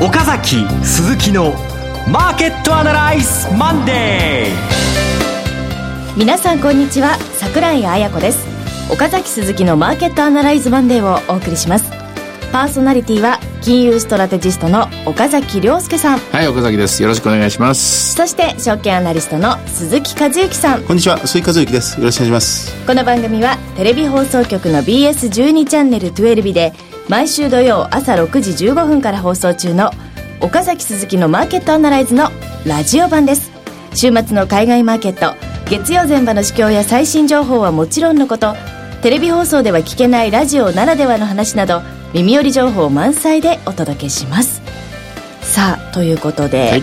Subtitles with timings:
[0.00, 1.54] 岡崎鈴木の
[2.08, 6.16] マーケットアナライズマンデー。
[6.16, 8.46] 皆さんこんにちは櫻井彩子です。
[8.92, 11.90] 岡崎鈴木のマーケットアナライズマンデーをお送りします。
[12.52, 16.18] パーソナリティは金融ストラテジストの岡崎良介さん。
[16.20, 17.02] はい岡崎です。
[17.02, 18.14] よろしくお願いします。
[18.14, 20.84] そして証券アナリストの鈴木一之さん。
[20.84, 21.98] こんにちは鈴木一之です。
[21.98, 22.86] よろしくお願いします。
[22.86, 26.72] この番組はテレビ放送局の BS12 チャンネル12で
[27.08, 29.92] 毎週土曜朝6時15分から放送中の
[30.40, 32.28] 岡崎鈴木のマーケットアナライズの
[32.66, 33.50] ラジオ版です。
[33.94, 35.34] 週末の海外マーケット
[35.70, 38.54] 月曜前場の市況や最新情報はもちろんのこと
[39.00, 41.80] テレビ放送では聞けないラジオならではの話など
[42.12, 44.60] 耳寄り情報満載でお届けします。
[45.40, 46.82] さあということで、はい、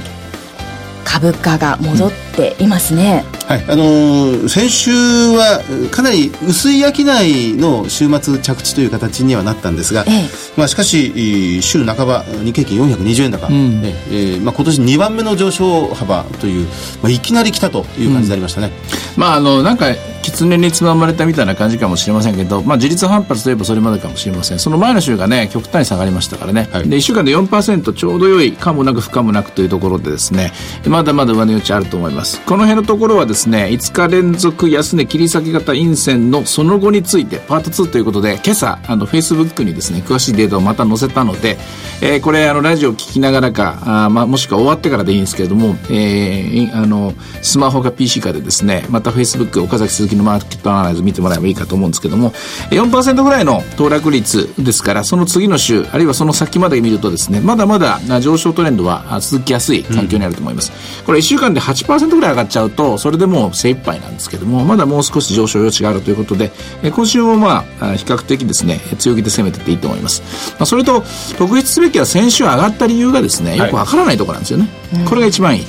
[1.03, 3.65] 株価が戻っていますね、はい。
[3.67, 6.89] あのー、先週はかなり薄い商
[7.23, 16.67] いの週末着地という形にはなったんですが、ええ、まあ、しかし週半ば日経金420円高、うん、えー、まあ、今年2番目の上昇幅という、
[17.01, 18.71] まあ、いきなり来たという感じになりましたね、
[19.15, 19.87] うん、まああのなんか
[20.31, 24.59] 狐につままれたみたいな感じかもしれませんけど、まあ、自立反発といえばそれまでかもしれません。
[24.59, 30.51] その前の週がね極端に下がりましたからね、はい、で1週間で4%ちょうど良いかもなく不可もなくというところでですね
[30.87, 32.41] まだまだ上値余地あると思います。
[32.41, 41.57] この辺のところはですね5日連続安値切り裂き型陰線のその後についてパート2ということで今朝あのフェイスブックにですね詳しいデータをまた載せたので、
[42.01, 52.31] えー、これあのラジオを聞きながらかあ、まあ、もしくは終わってからでいいんですけれども、えー、あのスマホか PC かでですねまたフェイスブック岡崎鈴木のマーケットアナライズ見てもらえばいいかと思うんですけども
[52.71, 66.51] 4%ぐらいの騰落率ですからその次の週あるいはその先まで見るとですねまだまだ上昇トレンドは続きやすい環境にあると思います、うん、これ1週間で8%ぐらい上がっちゃうとそれでもう精一杯なんですけどもまだもう少し上昇余地があるということで
[66.83, 70.21] 今週もまあ比較的ですね強気で攻めてていいと思います、
[70.53, 71.03] まあ、それと
[71.37, 75.65] 特筆すべきは先週上がった理由がですねよくわからないところなんですよね、はい、これが一番いい、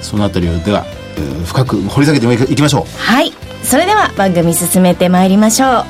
[0.00, 0.84] そのあたりをでは
[1.44, 2.84] 深く掘り下げていきましょう。
[2.98, 3.32] はい。
[3.62, 5.84] それでは番組進めてまいりましょう。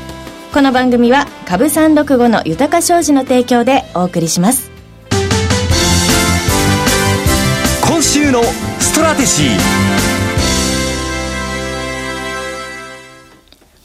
[0.52, 4.70] この番組は株365の豊か商事の提供でお送りします。
[7.86, 8.42] 今週の
[8.78, 9.97] ストラテジー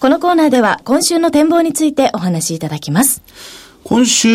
[0.04, 3.22] このコーナーでは今週の展望についてお話しいただきます。
[3.84, 4.28] 今週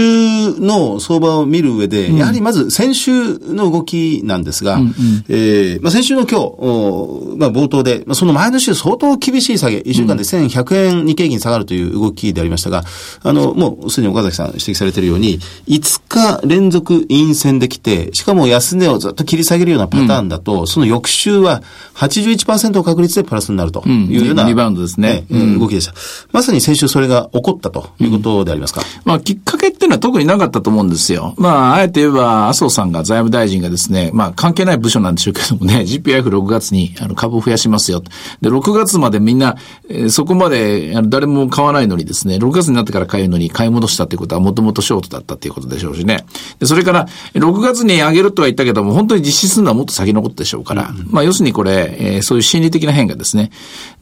[0.61, 4.93] の相場を見る上で、やはりまず先週の動きなんですが、うんうん、
[5.29, 12.85] えー、まあ、先週の今日、まあ、冒頭で、まあ、その前の週相当厳しい下げ、1週間で1100円日経金下がるという動きでありましたが、
[13.23, 21.63] あの、もうすでに岡崎さん指摘されているように、5日連続陰線できて、しかも安値をずっと切り下げるようなパターンだと、うん、その翌週は
[21.95, 25.95] 81%の確率でプラスになるというような、うん、リバウンドですね、うん、動きでした。
[26.33, 28.83] まさに先週それが起こったということでありますか？
[29.05, 31.35] まあっかけっていうのは特になかったと思うんですよ。
[31.39, 38.03] まあ、あえて言えば、麻生さんが財務大臣がですね、まあ、関係ない部署なんでしょうけどもね、 GPIF6 月にあの株を増やしますよ。
[38.41, 39.57] で、6月までみんな、
[39.89, 46.25] えー、そこまで誰も買わないのにですね、6月になってから買えるのに買い戻したっていうことはもともとショートだったっていうことでしょうしね。
[46.59, 53.51] で、それから、6月に上げるとは言ったけども、本当に実施するのはもっと先のことでしょうから、うん、まあ、要するにこれ、えー、そういう心理的な変化ですね。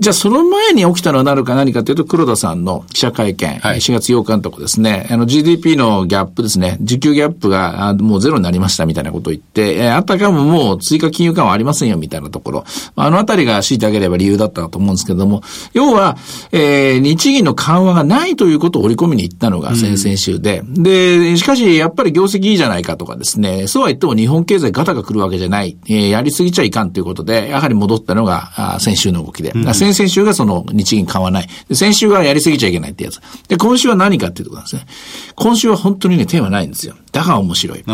[0.01, 12.65] じゃあ、その前に起きたのはなるか何かというと、黒田さんの記者会見、はい、4月8日のとこですね、あの GDP のギャップですね、需給ギャップがもうゼロになりましたみたいなことを言って、えー、あたかももう追加金融緩和ありませんよみたいなところ、
[12.95, 15.43] あのあたりが強いてあげれば理由だったと思うんですけども、
[15.73, 16.17] 要は、
[16.53, 31.49] えー、日銀の緩和がないということを織り込みに行ったのが先々週で、うん、で、しかしやっぱり業績いいじゃないかとかですね、そうは言っても日本経済ガタが来るわけじゃない、えー、やりすぎちゃいかんということで、やはり戻ったのがあ先週の動きで、うん、先々週がその日銀緩和ない。
[31.73, 33.21] 先週がやりすぎちゃいけないってやつ。
[33.49, 34.87] で、今週は何かっていうところなんですね。
[35.35, 36.95] 今週は本当にね、テーマないんですよ。
[37.13, 37.85] だから面白い。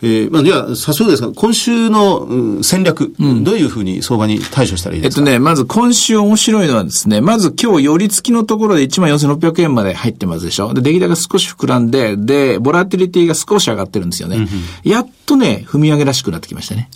[0.00, 5.20] えー、まあ、では、早速ですが、今週の、うん、戦略、うん、どういうふうに相場に対処したらいいですか？
[5.20, 10.72] えっとね、まず今週面白いのはですね、まず今日寄り付きのところで14,600円まで入ってますでしょ？
[10.72, 14.36] で、出来高少し膨らんで、で、ボラティリティが少し上がってるんですよね。
[14.36, 14.40] う
[14.88, 16.90] ん、やっとね、踏み上げらしくなってきましたね。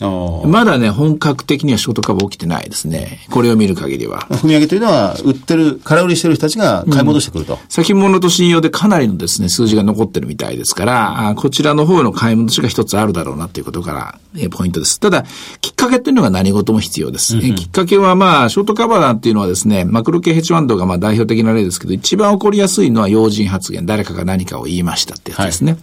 [0.47, 3.27] まだね、本格的にはショート株起きてないですね。
[3.31, 4.21] これを見る限りは。
[4.31, 7.55] 踏み上げというのは、売ってる、空売りしてる人たちが買い戻してくると。
[7.55, 15.01] うん、先物と信用でかなりのですね、数字が残ってるみたいですから、こちらの方の買い戻しが一つあるだろうなっていうことから、えポイントです。
[15.01, 15.25] ただ、
[15.61, 17.37] きっかけっていうのが何事も必要です。
[17.37, 23.87] うんきっかけはまあ、ショートカバーなんていうのはですね、マクロ系ヘッジファンドがまあ代表的な例ですけど、一番起こりやすいのは要人発言。
[23.87, 25.73] 誰かが何かを言いましたってやつですね。
[25.73, 25.83] はい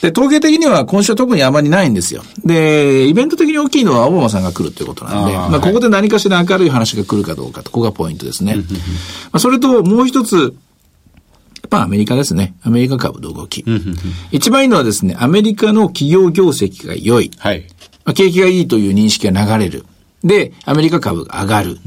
[0.00, 2.22] で、統計的には今週は特にあまりないんですよ。
[2.44, 8.56] で、イベント的に大きいのはオバマさんが来るということなんで、あまあ、ここで何かしら明るい話が来るかどうかと、ここがポイントですね。
[8.56, 8.62] ま
[9.32, 10.54] あ、それと、もう一つ、
[11.68, 12.54] っぱアメリカですね。
[12.62, 13.64] アメリカ株の動き。
[14.32, 17.30] 一番いいのはですね、アメリカの企業業績が良い。
[17.38, 17.66] はい。
[18.04, 19.84] まあ景気がいいという認識が流れる。
[20.24, 21.78] で、アメリカ株が上がる。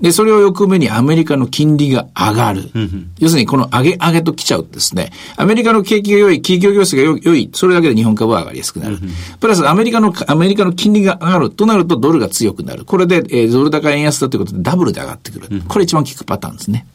[0.00, 2.70] で、それを翌目にアメリカの金利が上がる。
[3.18, 8.98] 要するにこの上げ上げと来ちゃうとですね、アメリカの景気が良い、企業業績が良い良い、それだけで日本株は上がりやすくなる。
[9.38, 12.84] プラスアメリカの、アメリカの金利が上がるとなるとドルが強くなる。
[12.84, 15.62] これで、えードル高円安だということでダブルで上がってくる。
[15.68, 16.86] これ一番効くパターンですね。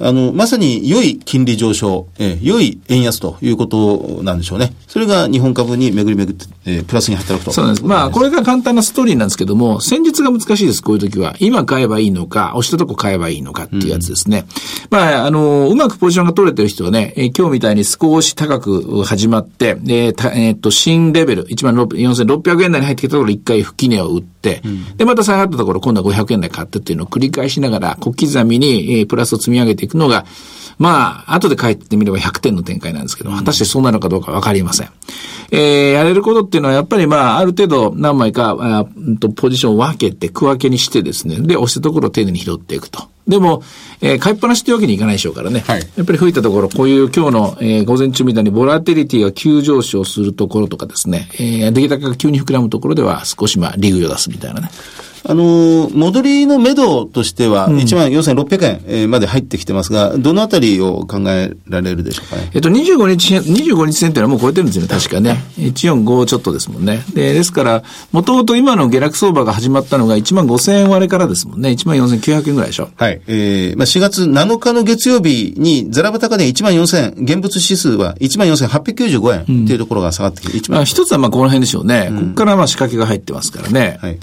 [0.00, 4.72] あの、まさに良い金利上昇、えー良い円安ということなんでしょうね。
[4.88, 7.52] それが日本株に巡り巡って、えープラスに働くと。
[7.52, 7.86] そうなんです。
[7.86, 11.36] まあ、これが簡単なストーリーなんですけども、戦術が難しいです、こういう時は。
[11.38, 14.46] 今買えばいいのか、押したとこ買えばいいのかっていうやつですね。
[14.90, 24.62] まあ、あの、うまくポジションが取れてる人はね、えー今日みたいに少し高く始まって、で、たえーっと、新レベル、1万4600円台に入ってきたところ、一回吹き値を打って、
[24.96, 30.24] で、また下がったところ、今度は500円台買ってっていうのを繰り返しながら、小刻みに、えープラスを積み上げていくのが、
[30.78, 34.88] まあ、後で帰ってみれば100点の展開なんですけど、果たしてそうなのかどうかわかりません。
[35.52, 43.08] えー、やれることっていうのはやっぱりまあ、ある程度何枚か、あうんとポジションを分けて、区分けにしてですね、で、押したところを丁寧に拾っていくと。
[43.28, 43.62] でも、
[44.00, 45.60] えー買いっぱなしっていうわけにいかないでしょうからね。
[45.66, 54.70] はいやっぱり吹いたところ、こういう今日の、えー午前中みたいにボラテリティが急上昇するところとかですね、えー出来高が急に膨らむところでは少しまあ、利食いを出すみたいなね。
[55.24, 62.50] あのー戻りの目処としては、1万4600円えーまで入ってきてますが、どのあたりを考えられるでしょうかね？
[62.54, 65.42] えっと、25日線、25日線っていうのはもう超えてるんですよね、確かね。
[65.58, 67.02] 145ちょっとですもんね。
[67.14, 67.82] で、ですから、
[68.12, 71.70] もともと今の下落相場が始まったのが1万5000円割れからですもんね。
[71.70, 72.88] 1万4900円ぐらいでしょ。
[72.96, 73.20] はい。
[73.26, 82.10] えー、まあ、4月7日の月曜日に、ザラバ高値1万4000円、現物指数は1万4895円っていうところが下がってきて、1万、まあ、一つはまあこの辺でしょうね。
[82.14, 83.98] ここからまあ仕掛けが入ってますからね。
[84.00, 84.18] はい。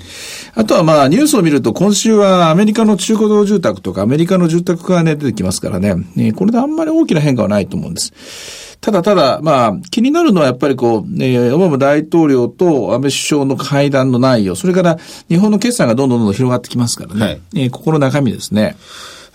[0.55, 5.95] あとはまあニュースを見ると今週はアメリカの中古道住宅とかアメリカの住宅がね出てきますからね。
[6.15, 8.77] ねこれであんまり大きな変化はないと思うんです。
[8.79, 14.97] ただただ、まあ、気になるのはやっぱりこう、ね、オバマ大統領と安倍首相の会談の内容、それから
[15.27, 17.21] 日本の決算がどんどんどんどん広がってきますからね。
[17.21, 18.77] はいえーここの中身ですね。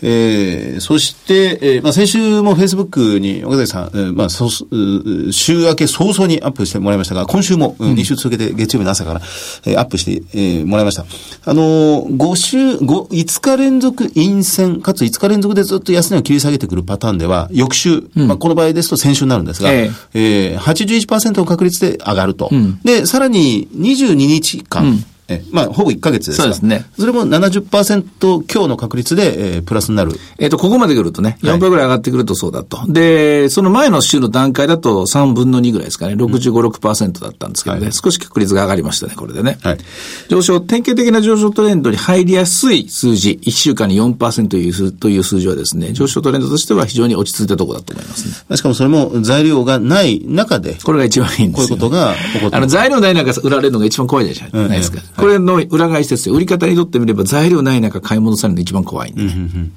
[0.02, 9.20] えー、そして、えーまあ、先週もフェイスブックに岡崎さん、えーまあ、そ週明け早々にアップしてもらいましたが、今週も、うん、2週続けて月曜日の朝から、
[9.64, 11.04] えーアップして、えーもらいました。
[11.44, 20.56] あのー、5週、5、5日連続陰線、かつ5日連続でずっと安値を切り下げてくるパターンでは、翌週、まあ、この場合ですと先週になるんですが、ええ。
[20.56, 22.50] ー、81%の確率で上がると。
[22.84, 30.12] で、さらに22日間、えまあ、ほぼ1ヶ月ですがそうですねそれも70%強の確率で、えープラスになる。
[30.38, 32.80] えっ、と、ここまで来るとね、4%ぐらい上がってくるとそうだと。
[32.88, 39.58] で、その前の週の段階だと3分の2ぐらいですかね、65、6%だったんですけどね、はい少し確率が上がりましたね、これでね。
[39.62, 39.78] はい
[40.28, 48.56] 上昇、典型的な上昇トレンドに入りやすい数字、1週間に4%という数という数字はですね、上昇トレンドとしては非常に落ち着いたところだと思いますね。
[48.56, 51.76] しかもそれも材料がない中で、これが一番いいんですよ。
[51.78, 55.00] こういうことが起こってあの、材料ない中売られるのが一番怖いじゃないですか。
[55.22, 56.34] これの裏返しですよ。
[56.34, 59.70] 売り方にとってみれば材料ない中買い戻されるのが一番怖いんでね。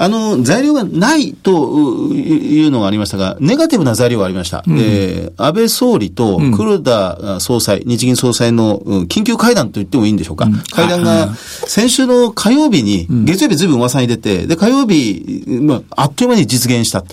[0.00, 4.64] あの、材料がないとういうのがありましたが、ネガティブな材料がありました。
[4.68, 10.48] えー安倍総理と黒田総裁、日銀総裁のうん緊急会談と言ってもいいんでしょうか。
[10.72, 17.04] 会談が先週の火曜日に、月曜日ずいぶん噂に出て、で、火曜日、まあ、あっという間に実現した。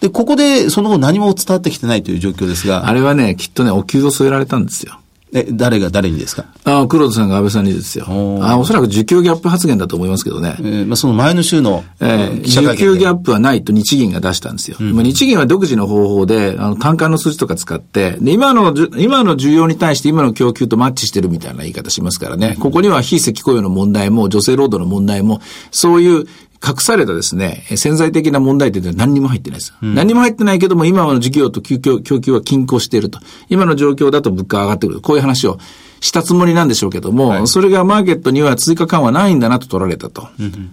[0.00, 4.98] で、ここでその後何も伝わってきてないという状況ですが、あれはね、きっとね、お給を添えられたんですよ。
[5.36, 6.44] え、誰が誰にですか？
[6.64, 8.06] ああ、黒田さんが安倍さんにですよ。
[8.40, 10.54] あおそらく需給ギャップ発言だと思いますけどね。
[10.60, 14.76] えーまあ、その前の週の、えー需給ギャップはないと日銀が出したんですよ。
[14.80, 22.56] まあ日銀は独自の方法で、あの、単価の数字とか使って、で、今の今の需要に対して今の供給とマッチしてるみたいな言い方しますからね。
[22.60, 25.40] ここには非正規雇用の問題も、女性労働の問題も、
[25.72, 26.26] そういう、
[26.66, 29.74] 隠されたですね、え潜在的な問題点では何にも入ってないです。
[29.82, 33.18] 何にも入ってないけども、今の需給と供給供給は均衡していると。
[33.48, 35.00] 今の状況だと物価が上がってくる。
[35.00, 35.58] こういう話を
[36.00, 40.28] したつもりなんでしょうけども、それがマーケットには追加緩和ないんだなと取られたと。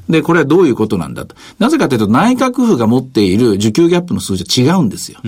[0.10, 1.36] で、これはどういうことなんだと。
[1.60, 5.20] なぜかというと、内閣府が持っている需給ギャップの数字は違うんですよ。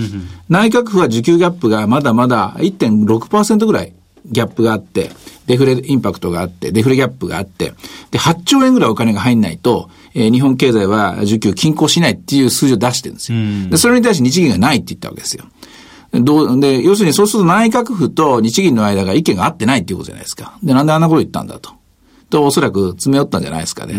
[0.50, 3.94] 内閣府は需給ギャップがまだまだ1.6%ぐらい
[4.26, 5.12] ギャップがあって、
[5.48, 7.74] デフレインパクトがあって、デフレギャップがあって、
[8.12, 13.40] で、8兆円ぐらいお金が入んないと、えー日本経済は需給均衡しないっていう数字を出してるんですよ。
[13.70, 15.46] で、それに対して日銀がないって言ったわけですよ。
[16.14, 20.58] どう、で、要するにそうすると内閣府と日銀の間が意見が合ってないっていうことじゃないですか。
[20.62, 21.72] で、なんであんなこと言ったんだと。
[22.30, 23.96] と、おそらく詰め寄ったんじゃないですかね。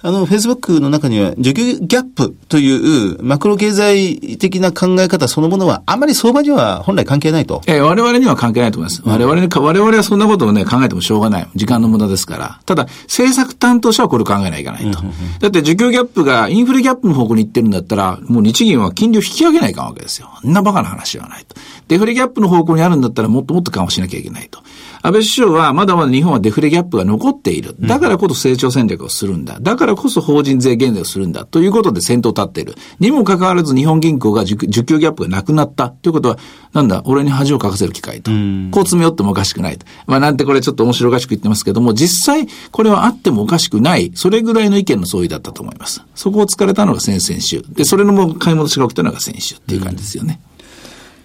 [0.00, 7.62] あの、Facebook の中には、需給ギャップというマクロ経済的な考え方そのものは、あまり相場には本来関係ないと。
[7.66, 9.02] えー、我々には関係ないと思います。
[9.04, 11.48] 我々に、我々はそんなことをね、考えてもしょうがない。
[11.56, 12.60] 時間の無駄ですから。
[12.64, 15.00] ただ、政策担当者はこれ考えないかないと。
[15.40, 20.28] だって、需給ギャップがインフレギャップの方向に行ってるんだったら、もう日銀は金利を引き上げないかんわけですよ。
[20.32, 21.56] あんなバカな話はないと。
[21.88, 24.60] デフレギャップの方向にあるんだったら、もっともっと緩和しなきゃいけないと。
[25.02, 27.74] 安倍首相はまだまだ日本はデフレギャップが残っている。
[27.80, 29.58] だからこそ成長戦略をするんだ。
[29.60, 31.44] だからこそ法人税減税をするんだ。
[31.44, 32.74] ということで先頭立っている。
[33.00, 35.90] にもかかわらず日本銀行が受給ギャップがなくなった。
[35.90, 36.38] ということは、
[36.72, 38.30] なんだ、俺に恥をかかせる機会と。
[38.30, 39.86] こう詰め寄ってもおかしくないと。
[40.06, 44.12] まあなんてこれちょっと面白おかしく言ってますけども、実際これはあってもおかしくない。
[44.14, 46.02] それぐらいの意見の相違だったと思います。
[46.14, 47.64] そこを突かれたのが先々週。
[47.70, 50.40] で、それのも買い戻しが起きたのが先週っていう感じですよね。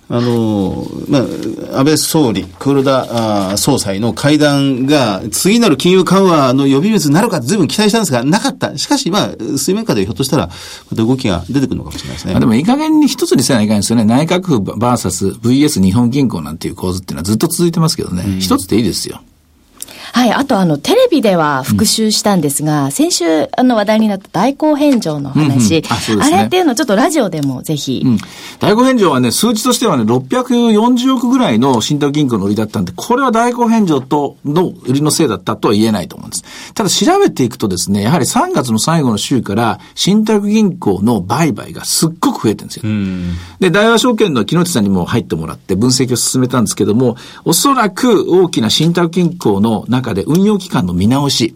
[0.09, 8.77] あの、まあ、安倍総理、黒田総裁の会談が、次なる金融緩和の呼び水になるか随分期待したんですが、なかった。
[8.77, 12.39] しかし、まあ、水面下でひょっとしたら、また動きが出てくるのかもしれないですね。
[12.39, 14.05] でも、いい加減に一つにせないかんですよね。
[14.05, 18.23] 内閣府 VS VS 日本銀行なんていう構図っていうのはずっと続いてますけどね。
[18.39, 19.21] 一、うん、つでいいですよ。
[20.13, 20.31] はい。
[20.31, 28.03] あと、あの、テレビでは復習したんですが、うん、先週、あの、話題になった代行返上の話、うんうんあね、あれっていうのをちょっとラジオでもぜひ。
[28.05, 28.17] うん、
[28.59, 36.73] 代行返上はね、数値としてはね、640億ぐらいの信託銀行の売りだったんで、これは代行返上との売りのせいだったとは言えないと思うんです。
[36.75, 42.83] ただ、調べていくとですね、やはり3月の最後の週から、信託銀行の売買がすっごく増えてるんですよ。
[43.59, 51.55] で、大和証券の木内さんにも入ってもらって分析を進めたんですけども、おそらく大きな信託銀行の中中で運用期間の見直し、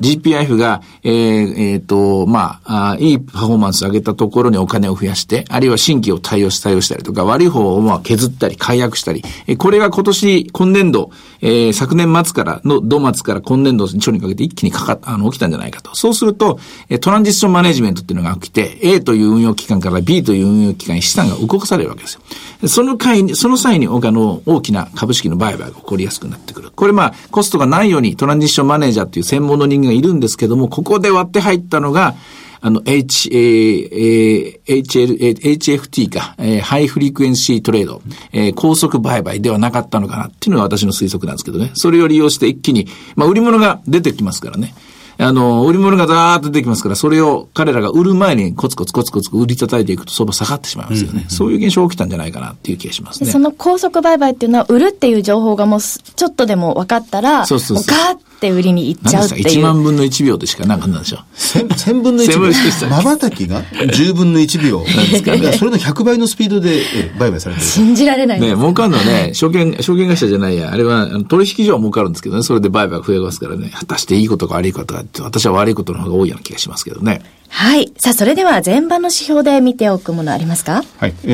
[0.00, 15.94] GPIF が、えー、えー、と、まあいいパフォーマンスを上げたところにお金を増やして、あるいは新規を対応し、対応したりとか、悪い方をまあ削ったり、解約したり、えー、これが今年、今年度、えー、昨年末からの、土末から今年度初にかけて一気にかかあの、起きたんじゃないかと。
[15.94, 22.20] そうすると、えトランジッションマネジメントっていうのが起きて、A という運用機関から B という運用機関に資産が動かされるわけですよ。
[22.68, 26.70] その際に、その際に、他の大きな株式の売買が起こりやすくなってくる。
[26.74, 32.14] これまあ、コストがないようにトランジッションマネージャーっていう専門の人間がいるんですけども、ここで割って入ったのが、
[32.60, 38.02] あの、H、え HL、HFT か、えー、ハイフリクエンシートレード、
[38.32, 41.70] えー、高速売買ではなかったのかなっていうのが私の推測なんですけどね。
[41.74, 44.74] それを利用して一気に、まあ、売り物が出てきますからね。
[45.20, 51.12] あの、売り物がザーッと出てきますから、それを彼らが売る前にコツコツコツコツ売り叩いていくと相場下がってしまいますよね。
[51.12, 53.30] うんうん、そういう現象が起きたんじゃないかなっていう気がしますね。
[53.30, 57.96] その高速売買っていうのは、売るっていう情報がもうちょっとでも分かったら、そうそうそう。
[57.96, 59.44] ガーって売りに行っちゃうっていう。
[59.46, 61.20] 1万分の1秒でしかなんかなんでしょう。
[61.34, 62.88] 千分の1秒。
[62.88, 64.78] まばたきが10分の1秒。
[64.78, 65.52] なんですかね。
[65.52, 66.82] それの100倍のスピードで
[67.18, 67.66] 売買されてる。
[67.66, 68.54] 信じられないね。
[68.54, 70.72] 儲かるのはね、証券、証券会社じゃないや。
[70.72, 72.42] あれは取引所は儲かるんですけどね。
[72.42, 73.70] それで売買増えますからね。
[73.74, 77.22] 果たしていいことか悪いことかって、私は悪いことの方が多いような気がしますけどね。
[77.50, 77.92] はい。
[77.96, 80.84] さあ、それでは前場の指標で見ておくものありますか？
[80.98, 81.14] はい。
[81.24, 81.28] え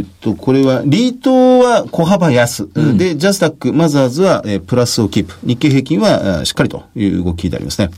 [0.00, 2.68] ー、っと、これは、リートは小幅安。
[2.74, 5.34] うん、で、ジャスタック、マザーズは、えー、プラスをキープ。
[5.44, 7.90] 日経平均は、しっかりという動きでありますね。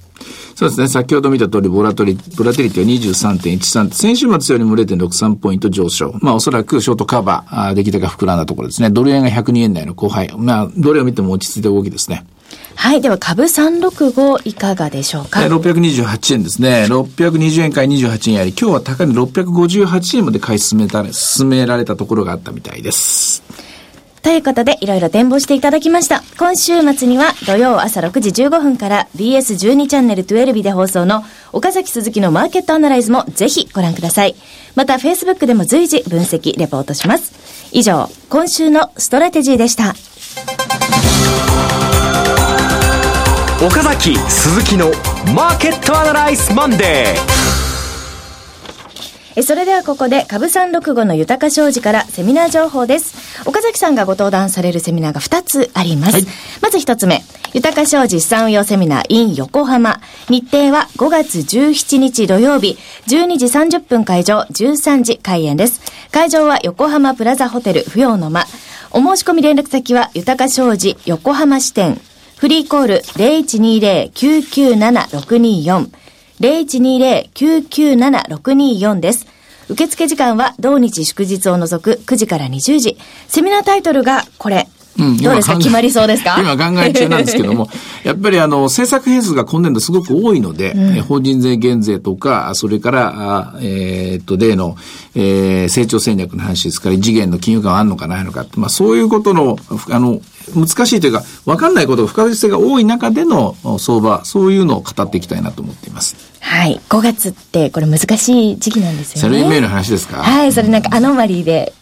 [0.54, 0.88] そうですね。
[0.88, 3.92] 先ほど見た通り、ボラトリ、ボラテリティは23.13。
[3.92, 6.14] 先週末よりも0.63ポイント上昇。
[6.20, 8.90] まあ、おそらくショートカバー、出来高膨らんだところですね。
[8.90, 10.30] ドル円が102円台の後輩。
[10.36, 12.24] まあ、どれを見ても落ち着いた動きですね。
[12.74, 13.00] はい。
[13.00, 16.86] では、株365いかがでしょうか？628円ですね。
[16.88, 23.42] 620円から28円あり、今日は高値658円まで買い進めた、進められたところがあったみたいです。
[24.22, 26.22] ということで、いろいろ展望していただきました。
[26.38, 34.36] 今週末には土曜朝6時15分から BS12 チャンネル12で放送の岡崎鈴木のマーケットアナライズもぜひご覧ください。
[34.76, 37.32] また、Facebook でも随時分析、レポートします。
[37.72, 39.94] 以上、今週のストラテジーでした。
[43.64, 44.90] 岡崎鈴木の
[45.36, 53.48] マーケットアナライズマンデーそれではここで株三六五の豊か商事からセミナー情報です。
[53.48, 56.14] 岡崎さんがご登壇されるセミナーが2つあります。
[56.14, 56.24] はい、
[56.60, 57.22] まず1つ目、
[57.54, 60.00] 豊か商事資産運用セミナー in 横浜。
[60.28, 62.76] 日程は5月17日土曜日、
[63.06, 65.80] 12時30分会場、13時開演です。
[66.10, 68.44] 会場は横浜プラザホテル不要の間。
[68.90, 72.00] お申し込み連絡先は豊か商事横浜支店
[72.42, 73.02] フリーコール
[74.10, 75.88] 0120-997-624。
[76.40, 79.28] 0120-997-624です。
[79.68, 82.98] 受付時間は同日祝日を除く9時から20時。
[83.28, 84.66] セミナータイトルがこれ。
[84.98, 85.56] うん、どうですか？
[85.56, 86.34] 決まりそうですか？
[86.42, 87.68] 今考え中なんですけども、
[88.02, 94.74] やっぱりあの、政策変数が今年度すごく多いので、うん、法人税減税とか、それから、えー、っと、例の、
[95.14, 99.56] えー、成長戦略の話ですから、異次元の金融緩和あるのかないのかまあそういうことの、
[99.90, 100.20] あの、
[100.54, 106.16] 難しいというか、わかんないことが不確実性が多い中での相場、そういうのを語っていきたいなと思っています。
[106.40, 106.80] はい。
[106.88, 109.20] 5月ってこれ難しい時期なんですよね。
[109.22, 110.22] Sell in May の話ですか？
[110.22, 110.52] はい。
[110.52, 111.72] それなんかアノマリーで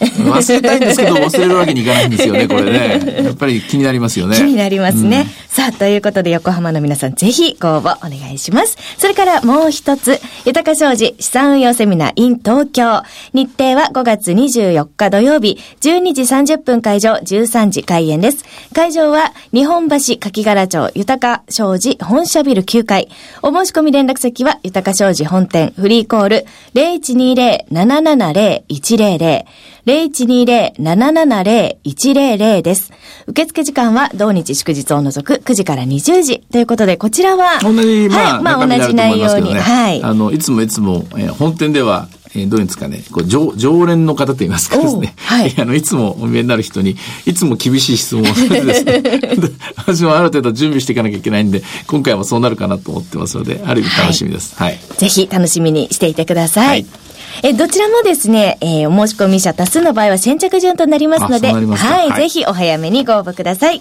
[0.00, 3.22] 忘れたいんですけど、忘れるわけにいかないんですよね、これね。
[3.24, 4.36] やっぱり気になりますよね。
[4.36, 5.20] 気になりますね。
[5.20, 8.78] うん、さあ、ということで、横浜の皆さん、ぜひご応募お願いします。
[8.96, 13.02] それからもう一つ、豊か商事資産運用セミナー in 東京。
[13.34, 18.44] 日程は5月24日土曜日、12時30分会場、13時開演です。
[18.74, 23.08] 会場は、日本橋柿柄町豊か商事本社ビル9階。
[23.42, 29.44] お申し込み連絡先は、豊か商事本店フリーコール0120-770-100
[29.86, 32.92] 0120-770-100です。
[33.26, 40.02] 受付時間は同日祝日を除く9時から20時ということで、こちらは、同じ、まあ、はい、まあ同じ内容に、はい。
[40.02, 46.96] あの、いつもいつも、えー、本店では、えー、どういうんですかね、こう常常連の方と言いますかですね、はい、 あのいつもお見えになる人に、
[47.26, 49.02] いつも厳しい質問をされてですね、
[49.76, 54.54] 私もある程度準備していかなきゃいけないんで、今回もそうなるかなと思ってますので、ある意味楽しみです。
[54.56, 54.68] はい。
[54.68, 56.68] はい、ぜひ楽しみにしていてください。
[56.68, 56.86] はい
[57.42, 63.80] えどちらもですね、えー、お申し込み者多数の場合は先着順となりますので、はい、はい、ぜひお早めにご応募ください。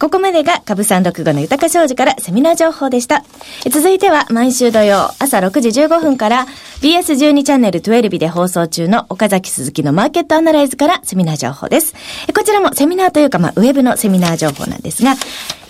[0.00, 3.22] ここまでが株三六五の豊か商事からセミナー情報でした。
[3.70, 6.46] 続いては毎週土曜朝6時15分から
[6.80, 11.94] BS12 チャンネル12で放送中の岡崎鈴木のマーケットアナライズからセミナー情報です。
[12.34, 15.14] こちらもセミナーというか、まあ、ウェブのセミナー情報なんですが、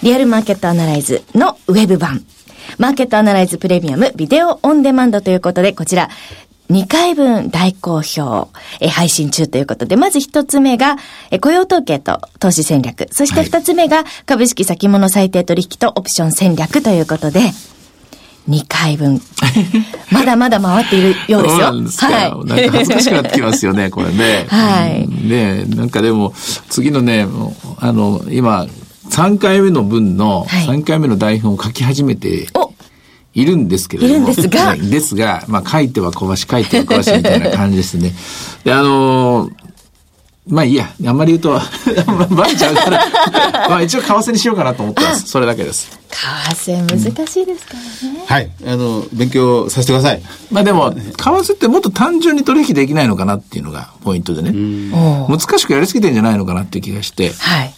[0.03, 2.25] リアルマーケットアナライズのウェブ版。
[2.79, 6.09] マーケットアナライズプレミアムビデオオンデマンドということで、こちら、
[6.71, 8.49] 2回分大好評、
[8.81, 10.97] え配信中ということで、まず1つ目が、
[11.31, 13.07] え雇用統計と投資戦略。
[13.13, 17.41] そして2つ目が、株式先物最低取引とオプション戦略ということで、
[18.49, 19.21] 2回分。
[20.11, 21.67] まだまだ回っているようですよ。
[21.67, 22.07] そうなんですか。
[22.07, 24.47] はい、なんか恥ずかしくなってきますよね、 これね。
[24.49, 25.09] はい。
[25.09, 26.33] ねなんかでも、
[26.69, 27.27] 次のね、
[27.79, 28.67] あの、今、
[29.11, 32.66] 3回目の分の、3回目の台本を書き始めて、おい
[33.45, 34.15] るんですけれども。
[34.15, 34.77] いるんですが。
[34.81, 38.13] ですが、まあ書いては小橋、書いては小橋みたいな感じですね。
[38.65, 39.53] で、あのー、
[40.49, 41.61] まあいいや、あんまり言うと、
[42.35, 43.05] バレちゃうから、
[43.69, 45.27] まあ一応為替にしようかなと思ってます。
[45.27, 45.91] それだけです。
[46.09, 48.25] 為替難しいですからね。
[48.27, 48.51] はい。
[48.65, 50.23] あの、勉強させてください。
[50.53, 54.53] まあでも、為替ってもっと単純に取引できないのかなっていうのがポイントでね。
[55.29, 57.33] 難しくやりすぎてんじゃないのかなっていう気がして。
[57.39, 57.75] はい。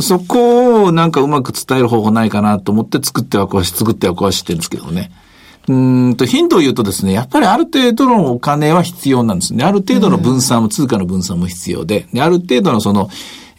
[0.00, 5.10] そこをなんかうまく伝える方法ないかなと思って作っては壊し、作っては壊してるんですけどね。
[5.68, 9.64] うんと、頻度を言うとですね、やっぱりある程度のお金は必要なんですね。
[9.64, 13.10] ある程度の分散も、通貨の分散も必要で、である程度のその、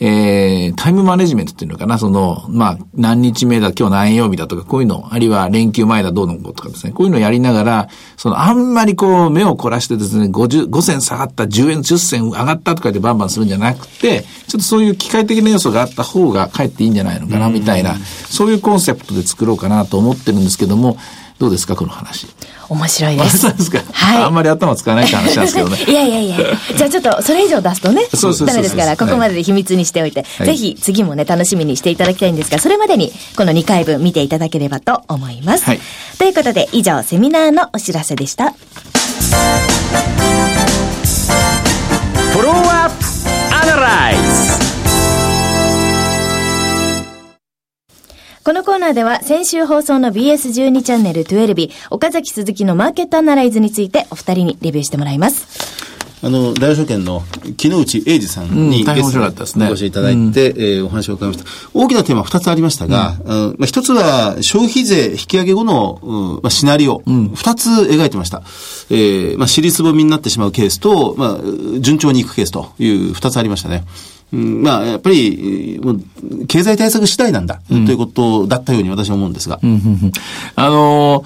[0.01, 17.97] えー、タイムマネジメントっていうのかな、その、まあ、何日目だ、今日何曜日だとか、こういうの、あるいは連休前だ、どうのこうとかですね、こういうのをやりながら、その、あんまりこう、目を凝らしてですね、50、5銭下がった、10円、10銭上がったとかでバンバンするんじゃなくて、ちょっとそういう機械的な要素があった方が、かえっていいんじゃないのかな、みたいな、
[18.29, 20.97] そういうコンセプトで作ろうかなと思ってるんですけども、
[21.39, 22.27] どうですか、この話？
[22.67, 23.47] 面白いです。
[23.57, 23.81] ですか。
[23.91, 24.23] はい。
[24.23, 25.77] あんまり頭使わないって話なんですけどね。
[25.87, 26.37] いやいやいや
[26.77, 28.07] じゃあちょっと、それ以上出すとね、
[28.45, 35.63] ダメですから、ここまでで秘密にしておいて、はい、ぜひ次もね、楽しみにしていただきたいんですが、それまでに、この2回分見ていただければと思います。
[35.63, 35.79] はい。
[36.17, 38.53] ということで、以上、セミナーのお知らせでした。
[48.49, 55.47] このコーナーでは先週放送の BS12 チャンネル12日、岡崎鈴木のマーケットアナライズについてお二人にレビューしてもらいます。
[56.23, 57.21] あの、大和証券の
[57.57, 61.69] 木之内英二さんに、ゲストにお越しいただいて、うん、えー、お話を伺いました。
[61.75, 68.41] 大きなテーマ2つありましたが、うん、まあ、1つは消費税引き上げ後の、うんまあ、シナリオ、うん、2つ描いてました。
[68.89, 73.83] えー、まあ、尻すぼみになってしまうケースと、まあ、順調にいくケースという2つありましたね。
[74.31, 75.81] うん、まあ、やっぱり、
[76.47, 79.59] 経済対策次第なんだ、ということだったように私は思うんですが。
[80.55, 81.23] あの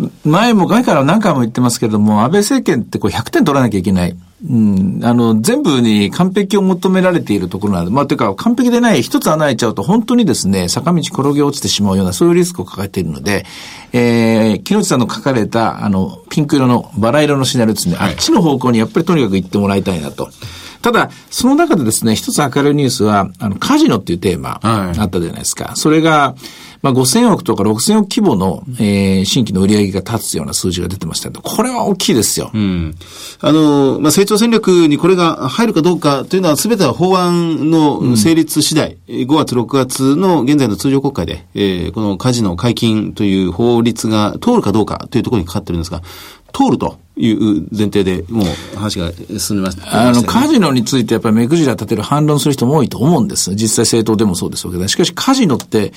[0.00, 4.16] ー、前も前から何回も言ってますけれども、安倍政権ってこう100点取らなきゃいけない。
[4.48, 13.44] うん、あの、全部に完璧を求められているところなんで、まあ、というか、完璧でない、一つ穴開いちゃうと、本当にですね、坂道転げ落ちてしまうような、そういうリスクを抱えているので、
[13.92, 20.30] えー、木内さんの書かれた、あの、ピンク色の、バラ色のシナリオですね、はい、あっちの方向にやっぱりとにかく行ってもらいたいなと。
[20.82, 25.66] ただ、その中でですね、一つ明るいニュースは、あの、カジノっていうテーマ、あったじゃないですか。
[25.66, 26.34] はい、それが、
[26.82, 32.50] まあ、5000億とか6000億規模の、えー、新規の売り上げが立つような数字が出てましたけど、これは大きいですよ。
[32.54, 32.94] うん。
[33.40, 46.00] あの、まあ、成長戦略にこれが入るかどうかというのは、すべては法案の成立次第、うん、5月、6月の現在の通常国会で、えー、このカジノ解禁という法律が通るかどうかというところにかかってるんですが、
[46.52, 53.54] 通るという前提でもう話が進みました、あの、カジノについてやっぱり目くじら立てる反論する人も多いと思うんです。
[53.54, 55.92] 実際政党でもそうですけど、しかしカジノって、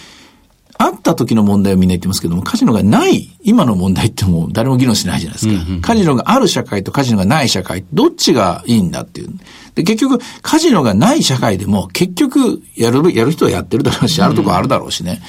[0.77, 5.53] あった時の問題をみんな言ってますけども、カジノがない今の問題ってもう誰も議論しないじゃないですか。
[5.53, 9.29] うんうん、カジノがある社会とカジノがない社会、どっちがいいんだっていう。
[9.75, 15.21] で、結局、カジノがない社会でも、結局、やる、やる人はやってるだろうし、あるとこあるだろうしね。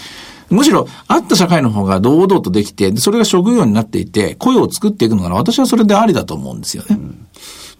[0.51, 6.89] むしろ、あった社会の方が堂々とできて、それが職業になっていて、雇用を作っていくのなら、私はそれでありだと思うんですよね。
[6.91, 7.27] うん。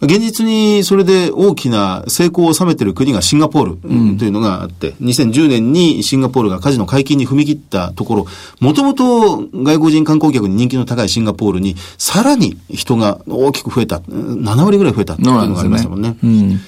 [0.01, 8.25] 現実にそれで大きな成功を収めている国がシンガポールというのがあって、うん、2010年にシンガポールがカジノ解禁に踏み切ったところ、
[8.59, 16.17] もともと外国人観光客に人気の高いシンガポールに、さらに人が大きく増えた、7割ぐらい増えたっていうのがありましたもんね。
[16.21, 16.59] うん。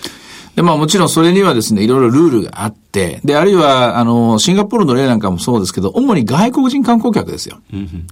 [0.55, 2.86] で、まあもちろんそれにはですね、いろいろルールがあって、
[3.23, 7.57] で、あるいは、あの、シンガポールの例なんかもそうですけど、主に外国人観光客ですよ。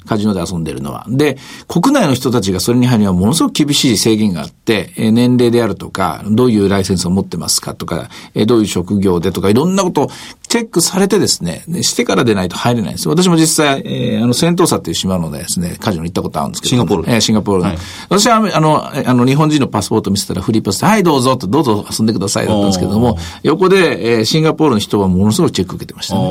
[0.06, 1.06] カジノで遊んでるのは。
[1.10, 10.10] で、国内の人たちがそれに入るにはものすごく厳しい制限があって、え年齢であるとか、どういうライセンスを持ってますかとか、えどういう職業でとか、いろんなことを
[10.48, 13.12] チェックされてですね、してからでないと入れないんですよ。
[13.14, 17.78] 私も実際、えー、あの、セントーサっていう島のですね、カジノ行ったことあるんですけど、シンガポールえー、シンガポール、はい、
[18.10, 26.22] 私は、あの、あの、日本人のパスポート見せたらフリーパスで、はい、どうぞと、どうぞ遊んでくださいだったんですけども、横で、えー、シンガポールの人はものすごいチェック受けてましたね。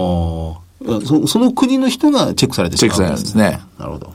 [1.06, 3.60] そその国の人がチェックされてしまうんですね。
[3.78, 4.12] なるほど。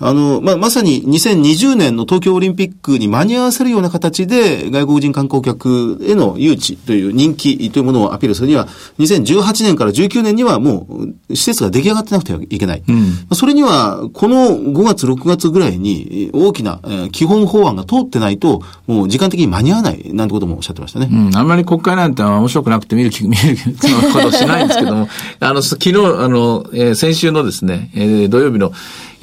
[0.00, 8.66] あの、まあ、まさに2020年の東京オリンピックに間に合わせるような形で外国人観光客への誘致という人気というものをアピールするには、
[8.98, 10.86] 2018年から19年にはも
[11.28, 12.82] う施設が出来上がってなくてはいけない。
[12.88, 16.80] うん、それには、この5月、6月ぐらいに大きな
[17.12, 21.08] 基本法案が通ってないと、もう時間的に間に合わないなんてこともおっしゃってましたね。
[21.10, 23.56] うん、あんまり国会なんて面白くなくて見る気、見る
[24.12, 25.08] ことしないんですけども、
[25.40, 28.72] あの、昨日、あの、えー、先週のですね、えー、土曜日の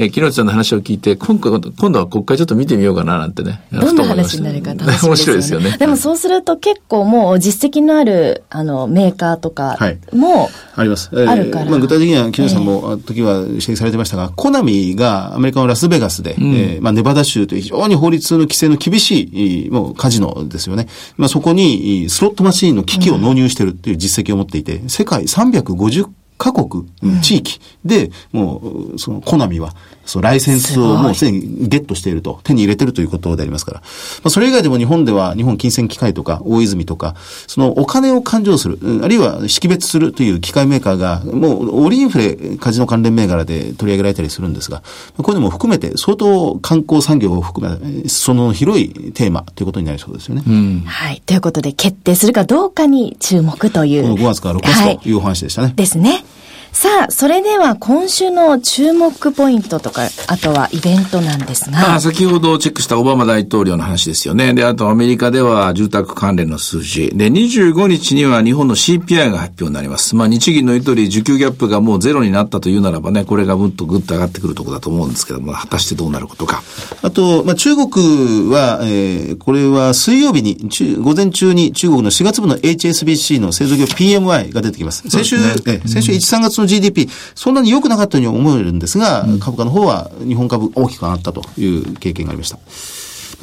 [0.01, 3.61] えー、木内さんの話を聞いて、今度今度は国会ちょっと見てみようかななんてね。
[3.71, 5.13] どんな話になるか楽しみですよね。
[5.13, 5.77] 面白いですよね。
[5.77, 9.77] でもそうすると結構もう実績のある、あの、メーカーとか
[10.11, 11.09] も、はい、あります。
[11.13, 11.65] あるから。
[11.65, 20.87] まあ、具体的には木内さんも、時は指摘されてましたが、コナミがアメリカのラスベガスで、うん、えー、まあ、ネバダ州という非常に法律の規制の厳しい、もうカジノですよね。
[21.17, 26.07] まあ、そこにスロットマシーンの機器を納入しているという実績を持っていて、世界350
[26.41, 26.85] 各国、
[27.21, 29.75] 地域で、もう、その、コナミは、
[30.05, 33.79] そのライセンスをもうすでにゲットしていると、手に入れてるということでありますから。
[33.79, 33.85] ま
[34.25, 37.13] あ、それ以外でも日本では、日本金銭機械とか、大泉とか、
[37.45, 44.81] そのお金を勘定する、あるいは識別するという機械メーカーが、もう、オリインフレ、カジノ関連銘柄で取り上げられたりするんですが、
[45.17, 50.43] こういうのも含めて、相当観光産業を含め、その広いテーマということになりそうですよね。
[50.47, 51.21] うん、はい。
[51.23, 54.01] ということで、決定するかどうかに注目という。
[54.01, 55.67] この5月から6月というお話でしたね。
[55.67, 56.25] はい、ですね。
[56.73, 61.71] さあ、それでは今週の注目ポイントとか、あとはイベントなんですが。
[61.71, 64.53] まあ、先ほどチェックしたオバマ大統領の話ですよね。
[64.53, 67.09] で、あとアメリカでは住宅関連の数字。
[67.09, 70.15] で、25日には日本の CPI が発表になります。
[70.15, 76.63] まあ、日銀の言う通り、需給ギャップがもうゼロになったというならばね、これがぐっとぐっと上がってくるところだと思うんですけども、果たしてどうなることか。
[77.01, 80.57] あと、まあ、中国は、えー、これは水曜日に、
[80.99, 85.07] 午前中に中国の4月分の HSBC の製造業 PMI が出てきます。
[85.09, 92.59] 先週、ね、え先週1、3月の GDP、そんなに良くなかったように思えるんですが、うん、株価の方は日本株大きく上がったという経験がありました。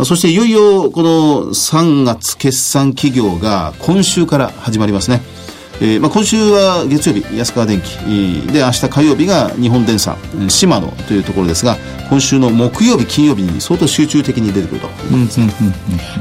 [0.04, 5.22] そしていよいよこの3月決算企業が今週から始まりますね。
[5.80, 7.98] えーまあ、今週は月曜日安川電機。
[8.52, 10.16] で明日火曜日が日本電産
[10.48, 11.76] 島野というところですが
[12.10, 15.26] 今週の木曜日金曜日に相当集中的に出てくると、うんうんうん、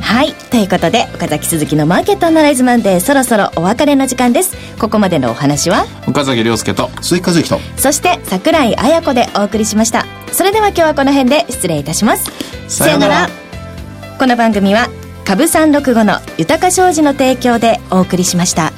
[0.02, 4.56] はいということで岡崎鈴木のマーケットアナライズマンデーそろそろお別れの時間です。
[4.78, 5.86] ここまでのお話は？
[6.08, 6.90] 岡崎亮介と。
[7.02, 7.60] 鈴木和之と。
[7.78, 10.06] そして櫻井彩子でお送りしました。
[10.32, 12.32] それでは今日はこの辺で失礼いたします。
[12.68, 13.30] さようなら。
[14.20, 14.90] この番組は
[15.26, 18.72] 株三六五の豊か商事の提供でお送りしました。